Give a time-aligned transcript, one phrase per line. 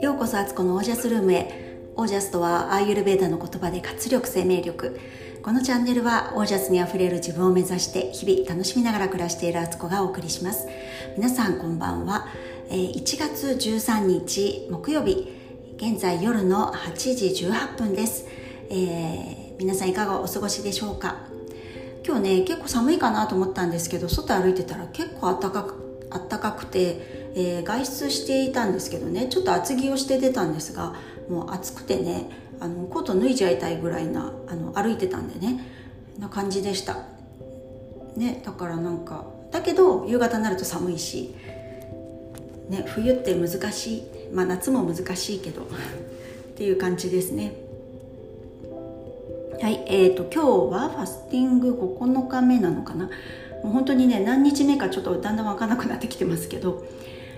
[0.00, 1.50] ようこそアツコのオージャスルームへ。
[1.96, 5.00] オージャスとはアーユルベーダの言葉で活力生命力。
[5.42, 10.68] このチャンネルはオージャスにあふれる自分を目指して日々楽しみながら暮らしているアツコがお送りします。
[11.16, 12.28] 皆さんこんばんは。
[12.70, 15.32] 1月13日木曜日
[15.78, 18.28] 現在夜の8時18分です、
[18.68, 21.39] えー、皆さんいかがお過ごしでしょうか？
[22.06, 30.94] 今日ね結構寒いかなと思ったんですけど外歩いてたら結構暖かく暖かくて、えー、外出していたんですけどねちょっと厚着をして出たんですが
[31.28, 35.64] もう暑くてねあのコート脱いじゃいたいぐらいなあの歩いてたんでね
[36.18, 36.98] な感じでした。
[38.16, 41.34] ねだからなんかだけど夕方になると寒いし
[42.70, 45.64] ね、冬って難しい、まあ、夏も難しいけどっ
[46.56, 47.52] ていう感じですね。
[49.62, 53.10] はいえーと、今日はファスティング9日目なのかな？
[53.62, 56.82] もう本当にね何日目かちょっとだんだん分からなくなってきてますけど、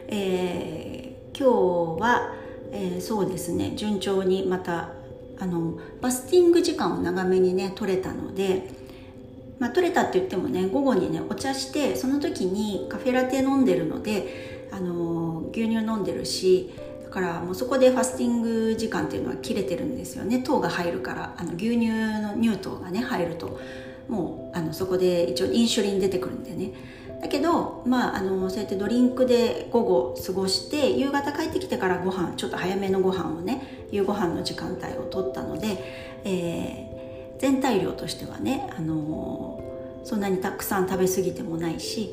[0.06, 2.32] えー、今日は、
[2.70, 4.90] えー、そうですね順調にまた
[5.40, 8.70] あのファスティング時間を長めにね取れたので
[9.58, 16.72] まあ、取れたって言ってもね午後にねお茶してその時にカフェラテ飲んでるのであの牛乳飲んでるし
[17.12, 20.40] からもうそこでファスティング時間っていうのは切れてるんですよね。
[20.40, 21.34] 糖が入るから。
[21.36, 23.60] あの牛乳の乳糖がね入ると。
[24.08, 26.72] もうあのそこで一応インシュリン出てくるんでね。
[27.20, 35.78] だけどまああのそうやってドリンクで午後過ごして夕方帰ってきてからご飯ちょっと早めのご飯をね夕ご飯の時間帯を取ったので、
[36.24, 42.12] えー、全体量としてはねあのそんなにたくさん食べ過ぎてもないし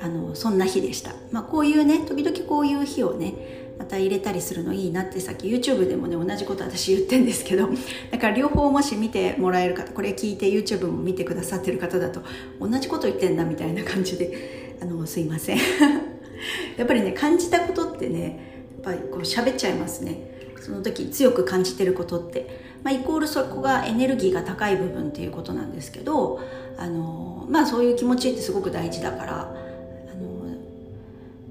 [0.00, 3.34] あのそんな日でした、まあ、こういうね時々こういう日をね
[3.78, 7.68] また入れたりするのいいなってさっき YouTube でもね同じこと私言ってんですけど
[8.10, 12.22] だから両方もし見てもらえる方これ聞いて YouTube も見てくださってる方だと
[12.60, 15.58] 同じこと言ってんだみたいな感じであのすいません。
[16.76, 20.32] やっぱりね感じたことってねやっぱりこう喋っちゃいますね。
[20.60, 22.48] その時強く感じてることって、
[22.82, 26.40] まあ、イコールそこがエネルギーが高い部分っていうことなんですけど
[26.78, 29.54] あのまあそういう気持ちってすごく大事だから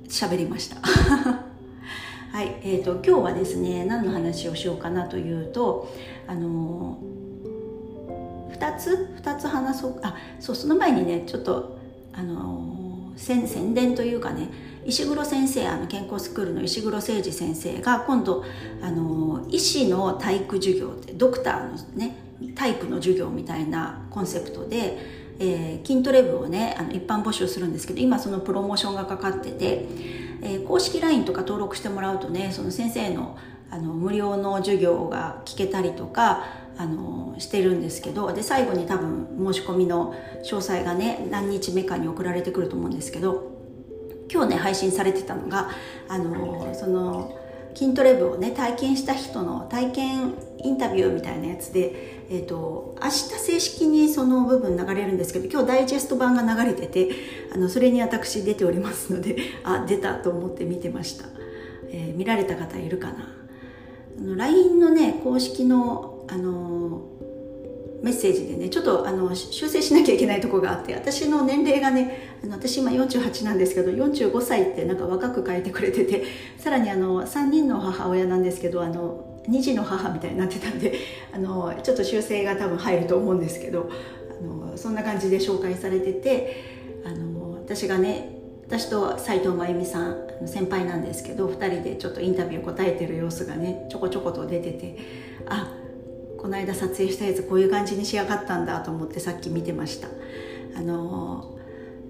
[0.09, 0.77] 喋りました。
[2.33, 5.87] はい、えーと、今日はですね何の話をしようかなというと
[6.25, 6.97] あの
[8.51, 11.77] 2つ2つ話そうあそうその前にねちょっと
[12.11, 14.49] あの宣宣伝というかね
[14.83, 18.43] 石黒先生あの健康スクールの石黒誠二先生が今度
[18.81, 22.17] あの医師の体育授業ってドクターのね
[22.55, 29.87] 体育の授業みたいなコンセプトでえー、筋トレ部をねあの一般募集するんですけど今そのプロモーションがかかってて、
[30.43, 33.37] えー、公式 LINE とか登録してもらうとねその先生の
[33.69, 36.43] あの無料の授業が聞けたりとか
[36.77, 43.51] あのしてるんですけどで最後に多分申し込みの詳細がね何日目かに送られてくると思うんですけど
[44.31, 45.71] 今日ね配信されてたのが
[46.07, 47.35] あのその
[47.75, 57.09] 筋トレ部をね体験した人の体験インタビューみたいなやつで、えーと、明日正式にその部分流れるんですけど今日ダイジェスト版が流れてて
[57.53, 61.25] あのそれに私出ておりますので あ出たと思って見てました、
[61.89, 63.33] えー、見られた方いるかな。
[64.17, 67.13] あの LINE のね公式のあの
[68.03, 76.25] メッセージでねちょっとあの修正しなきゃいけないとこがあって私の年齢がねあの私今48なんですけど45歳ってなんか若く書いてくれてて
[76.57, 80.93] さらにあの3人の母親なんですけどあの2児の母みたいになってたんで
[81.33, 83.89] あのちょっと修正が多分入ると思うんですけど
[84.39, 86.55] あのそんな感じで紹介されてて
[87.05, 94.97] あの私がね私と斉藤真由美さん先輩なんですけど2人でちょっとインタビュー答えてる様子がねちょこちょこと出てて
[95.47, 95.77] あ
[96.37, 100.07] この間撮影したやつこういう感じに仕上がったんだと思ってさっき見てました。
[100.75, 101.57] あの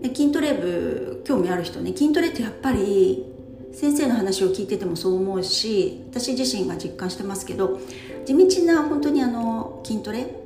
[0.04, 3.33] 筋トレ部興味ある人ね筋トレってやっぱり
[3.74, 7.80] 先生の話を聞いててもそう思うし私自身が実感してますけど
[8.26, 10.44] 地道な本当にあの筋トレ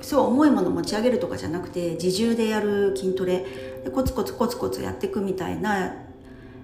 [0.00, 3.44] そう重いもの持ち上げるとかじゃなくて自重でやる筋トレ
[3.84, 5.94] でコツコツコツコツやっていくみたいな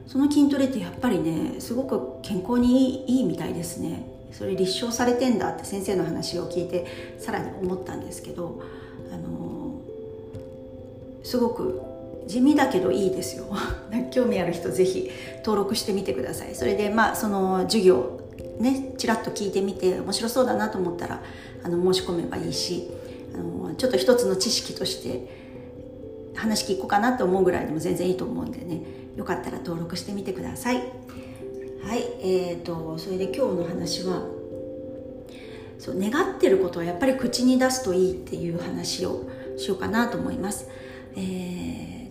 [0.07, 4.11] その筋トレってやっぱりねすごく健康にいいいいみたいですね。
[4.33, 8.61] それ立証されてんだって先生の話を聞いてさらに思ったんですけど
[9.13, 9.81] あの
[11.23, 11.81] すごく
[12.27, 13.47] 地味だけどいいですよ。
[14.11, 15.11] 興味ある人ぜひ
[15.45, 16.55] 登録してみてください。
[16.55, 18.21] それでまあその授業
[18.59, 21.23] ねちらっと聞いてみて面白そうだなと思ったら
[21.63, 22.89] あの申し込めばいいし
[23.35, 25.29] あのちょっと一つの知識として
[26.35, 28.83] 話聞こうかなと思うぐらいでも全然いいと思うんでね
[29.17, 30.77] よかったら登録してみてください。
[30.77, 30.83] は
[31.97, 34.23] いえーと、それで今日の話は
[35.79, 39.29] そう願ってることはやっぱり口に出すといいっていう話を
[39.59, 40.67] しようかなと思います、
[41.15, 42.04] えー、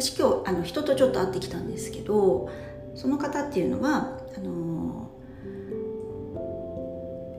[0.00, 2.48] 私今日あの人とちょっと会ってきたんですけど
[2.94, 5.10] その方っていうのはあの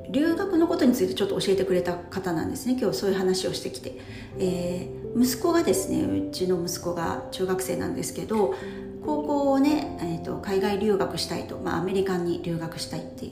[0.09, 2.75] 留学のことについてちょっと教えてくれた方なんですね。
[2.79, 3.93] 今日そういう話をしてきて、
[4.39, 8.55] えー、息子がですねうちの息子が中学生なんですけど
[9.05, 13.27] 高校をね、えーと、海外留学したいと、まあ、アメリカに留学したいって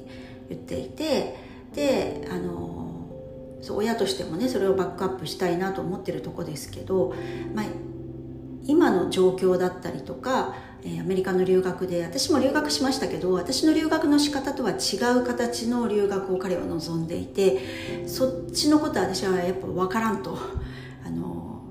[0.50, 1.35] 言っていて
[1.74, 2.77] であの
[3.62, 7.13] そう親としてもねそれをバックアップしたいなと思ってるとこですけど、
[7.53, 7.65] まあ、
[8.68, 10.54] 今の状況だったりとか
[10.84, 20.38] えアメリカの留学で私も留学しましたけど私の留学の仕方とは違う形の留学を彼は望んでいてそっちのことは私はやっぱ分からんと。
[21.06, 21.62] あの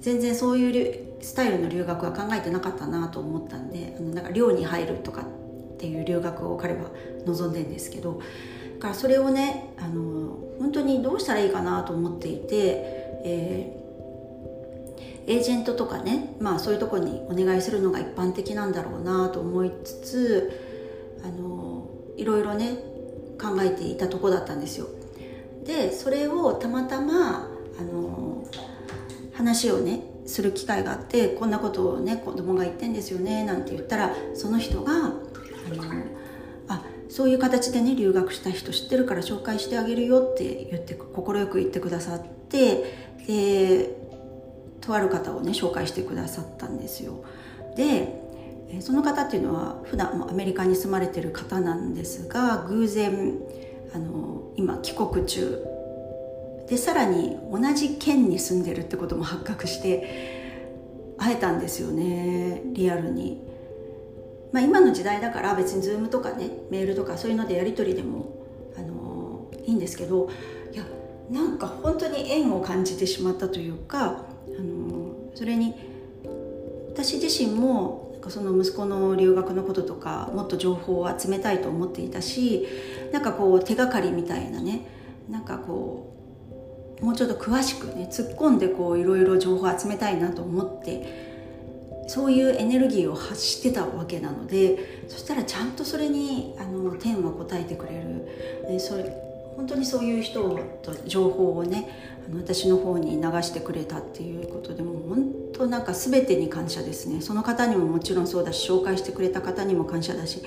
[0.00, 6.90] 全然そういうスタイルの留学は考えてなかったなと思ったんであのなんか寮に入るとかっていう留学を彼は
[7.24, 8.20] 望んでんですけど
[8.74, 12.48] だからそれをねあの本当にどうしたらいいかなと思っていて、
[13.24, 13.83] えー
[15.26, 20.60] エージェントとかね、まあ、そういうとこにお願いするのが一般的なんだろうなと思いつつ
[21.24, 22.76] あのいろいろね
[23.40, 24.86] 考えていたとこだったんですよ。
[25.64, 27.48] でそれをたまたま
[27.78, 28.46] あの
[29.32, 35.14] 話をねする機会があってこんなことをね子供が言ってんですよねなんて言ったらその人があの
[36.68, 42.84] あそういう形でね留学した人知ってるから紹介してあげるよって言って快く言ってくださって
[43.26, 44.03] で
[44.86, 47.24] とある方をね紹介してくださったんですよ。
[47.76, 48.22] で
[48.80, 53.38] その方っていうのは普段もアメリカに住まれてる方なんですが偶然
[53.94, 55.64] あの今帰国中
[56.68, 63.40] でさらに同じ県に住んでるってことも発覚して会えたんですよねリアルに、
[64.52, 68.44] まあ、今の時代だから別に Zoom とかねメールとかそういうのでやり取りでも
[68.76, 70.28] あのいいんですけど
[70.72, 70.84] いや
[71.30, 75.74] なんか本当に縁を感じてしまったというかあのそれに
[76.92, 82.66] 私自身もなんかその息子の留学のこととかもっと情報を集めたいと思っていたし
[83.12, 84.86] なんかこう手がかりみたいなね
[85.28, 86.10] なんかこ
[87.00, 91.34] うもうちょっと詳しくね突っ込んでこういろいろ情報を集めたいなと思って
[92.06, 98.68] そういうエネルギーを発してたわけなのでそしたらちゃんとそれにあの天は答えてくれる。
[98.68, 99.23] でそれ
[99.56, 101.88] 本当にそういう人と情報をね
[102.26, 107.20] あの私の方に流してくれたっていうことでもう本当なんか全てに感謝ですね。
[107.20, 110.42] その方にももちろんそうだし紹介してくれた方にも感謝だし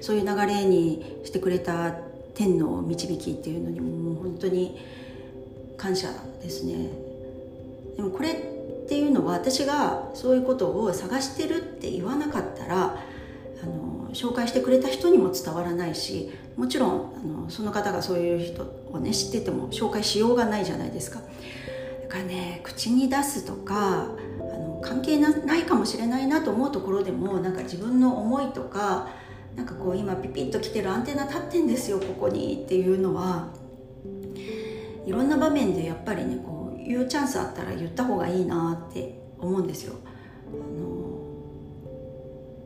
[0.00, 1.94] そういう流れにしてくれた
[2.34, 4.78] 天の導きっていうのにももう本当に
[5.76, 6.08] 感謝
[6.42, 6.88] ですね。
[7.96, 12.96] でもこれっていうのは私がそういうことを探してるって言わなかったら
[13.62, 16.94] あの紹介してくれた人にも伝わらないしもちろんあ
[17.44, 21.20] のその方がそういう人をね知ってても紹介しようがないじゃないですか
[22.02, 29.08] だからね口に出すとかあの関係ないかもしれないなと思うところでもなんか自分の思いとか
[29.54, 33.52] なんかこう今ピピッと来てるアンテナ立ってんですよここにっていうのは
[35.06, 39.94] いろんな場面でやっぱりねこう言うチャンスあったら言った方がいいなって思うんですよ。
[40.48, 40.98] あの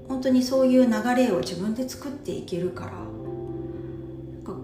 [0.08, 2.92] 本当にそういう流れを自分で作っていけるから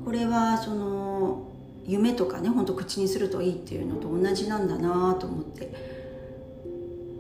[0.09, 1.43] これはその
[1.87, 5.71] 夢とかね本当口にするといいっていうのと同じなんだなと思って。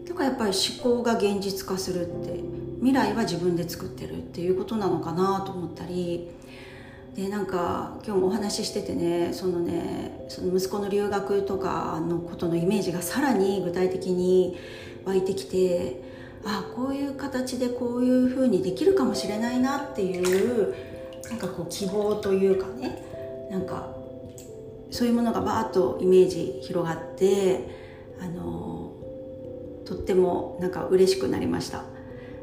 [0.08, 2.40] だからやっぱり思考が現実化するって
[2.76, 6.30] 未来は自分で作ってるっていうことなのかなと思ったり。
[7.14, 14.56] でなんか今日もお話ししててねそのねその息子の留学とかのことのイメージがさらに具体的に
[15.04, 16.00] 湧いてきて
[16.42, 20.87] あこういう形でこういうふうにできるかもしれないなっていう
[21.30, 23.94] なんかこう希望というかねなんか
[24.90, 27.68] そういうものがバーッとイメージ広がって
[28.20, 28.92] あの
[29.84, 31.84] とってもなんか嬉しくなりました。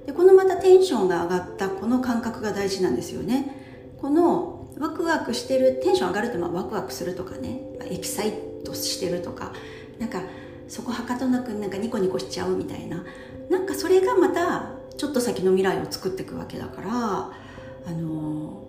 [0.06, 3.96] でこのまたテンションが上がったこの感覚が大事なんですよね。
[4.00, 9.54] このワクワクしてるテンション上がるってまあワクワクするとかねエキサイトしてるとか
[10.00, 10.22] なんか
[10.68, 13.04] そこはかとなくなんかニコニコしちゃうみたいな。
[13.50, 18.64] なんかそれがまたちょっと先の未来を作っていくわけだからあの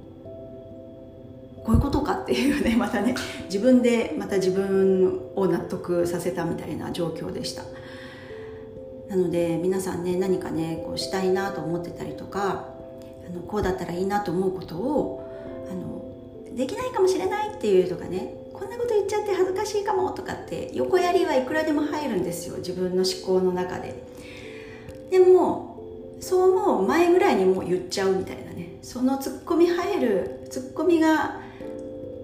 [1.67, 7.65] こういうことかっていうね またね自分でまた自分を納得させたみたいな状況でした。
[9.09, 12.69] なので皆さんね何かねこうしたいなと思ってたりとか
[13.29, 15.29] あのこうだったらいいなと思うことを
[15.71, 23.95] あのできないかもしれないっていうとかねこんなこと言っちゃって恥ずかしいかもとかって横やりはいくらでも入るんですよ自分の思考の中で。
[25.11, 25.77] でも
[26.21, 31.46] そう思う前ぐらいにもう言っちゃうみたいなねそのツッコミ入るツッコミが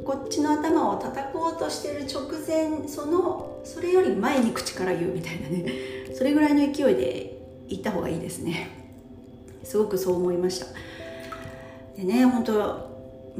[0.05, 5.67] こっちの頭を叩こうとしてる直前そのそれより前に口から言うみたいなね。
[6.15, 8.69] それぐらいの勢いで行った方がいいですね。
[9.63, 10.67] すごくそう思いました。
[11.97, 12.91] でね本当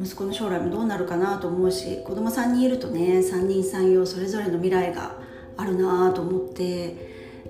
[0.01, 5.17] 息子の将来もどうなるかなと思うし子供3人いるとね3人3様それぞれの未来が
[5.57, 6.95] あるなと思って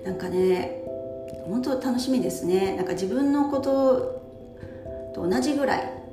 [0.03, 0.83] なんかね
[1.45, 2.75] 本当楽しみですね。
[2.75, 4.21] なんか自分のこと
[5.13, 6.03] と同じぐらい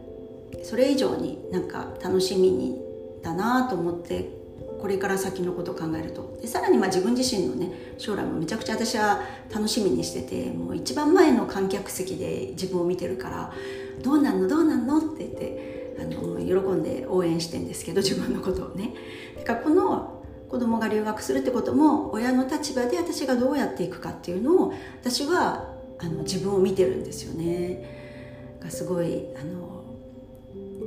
[0.62, 2.89] それ以上になんか楽しみに
[3.22, 4.38] だなと思って
[4.80, 9.20] これから先のことを考えるとでさらにまあ自分自身のね将来もめちゃくちゃ私は
[9.52, 13.52] 楽しみにしててもう一番前の観客席で自分を見てるから
[14.02, 14.48] 「どうなんの？
[14.48, 18.94] どうなんの?」って言ってあの喜んで応援してんですけど自分のことをね。
[19.36, 20.16] だからこの
[20.48, 28.56] 子供が留学するってことも親の立場で私がどうやっていくかっていうのを私はあの自分を見てるんですよね。
[28.60, 29.79] がすごいあの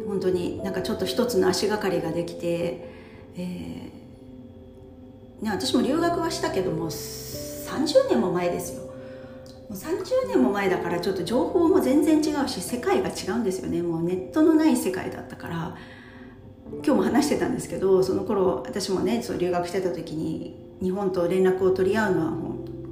[0.07, 2.89] 本当になんかちょっと一つの足がかりができて、
[3.35, 8.83] えーね、私も留学はしたけども30年も前ですよ。
[8.83, 8.91] も
[9.69, 13.81] う30年も前だからちょっと情報も全然違うし世界が違うんですよね。
[13.81, 15.77] もうネットのない世界だったから。
[16.81, 22.31] 今日も話してたんですけどその頃私もねそう留学してた時に日本と連絡を取り合うのは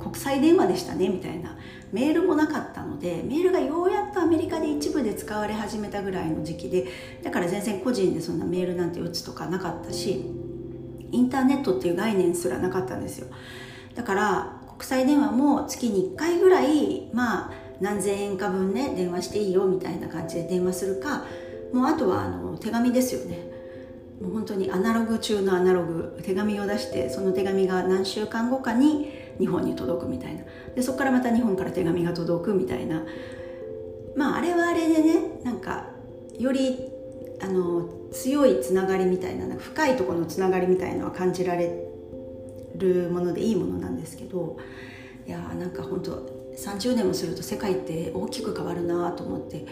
[0.01, 1.58] 国際電話でしたねみたいな。
[1.91, 6.88] メールもなかったのでメールがようやっとアメリカで一部で使われ始めたぐらいの時期で
[7.22, 10.25] だから全然個人でそんなメールなんて打つとかなかったし
[11.12, 13.27] インターネットっていう概念すらなかったんですよ。
[13.96, 21.25] だから国際電話も月に1回ぐらいまあ何千円か分ね電話していいよみたいな感じで電話するか
[21.74, 23.51] もうあとはあの手紙ですよね。
[24.22, 30.43] もう本当にアナログ中のアナログ手紙を出してその手紙が何週間後かに日本に届くみたいな。
[30.75, 33.03] でそこからまた日本から手紙が届くみたいな。
[34.15, 35.88] まああれはあれでねなんか
[36.38, 36.77] より
[37.41, 41.88] あの強いつながりみたいななんか深いところのつながりみたいのは感じられ
[42.75, 44.57] るものでいいものなんですけど
[45.25, 46.12] いやーなんか本当
[46.57, 49.65] 30年もすると世界って大きく変わるなと思って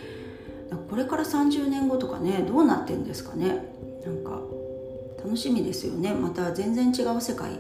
[0.89, 3.65] これから30年後とかねどうなってんですかね。
[4.05, 4.39] なんか
[5.23, 6.13] 楽しみですよね。
[6.13, 7.59] また全然違う世界。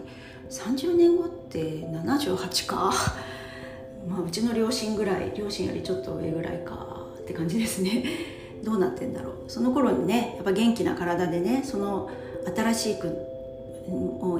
[0.49, 2.93] 30年後って78か。
[4.07, 8.03] まあうちの両親ぐらい両親よりちょっと上ぐらいかって感じですね。
[8.63, 9.33] どうなってんだろう。
[9.47, 12.09] その頃にねやっぱ元気な体でねその
[12.55, 13.15] 新しく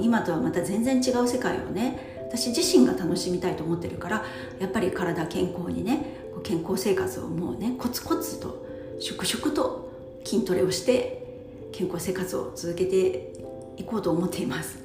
[0.02, 4.24] 今とはまた全然違う世界をね私自身が楽しみたいと思ってるから
[4.60, 8.66] やっぱり体健康にね健康生活をもうねコツコツと
[9.00, 9.90] 粛々と
[10.24, 11.24] 筋トレをして
[11.72, 13.34] 健康生活を続けて
[13.78, 14.84] いこうと思っています。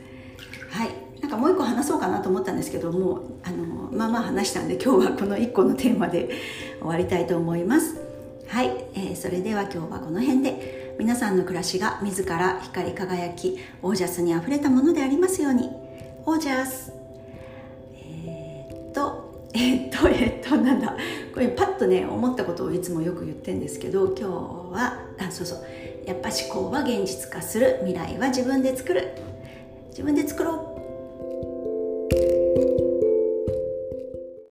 [0.70, 1.03] はい。
[1.34, 6.30] かもう一個話そうかなと思ったんですけどもあのまあまあ話したんで今日はこの1個のテーマで
[6.78, 7.96] 終わりたいと思います。
[8.48, 15.70] はい、えー、それでは今日はこの辺で皆さんの暮らしが自ら光り輝きオージャスにあふれたものでありますように。
[16.26, 16.92] オージャス。
[17.94, 20.96] え、っと え、っとえっとなんだ。
[21.32, 25.58] これパッとね思ったことをいつもよく言ってんですけど今日はあそうそう。
[26.06, 27.78] やっぱ思考は現実化する。
[27.84, 29.08] 未来は自分で作る。
[29.90, 30.73] 自分で作ろう。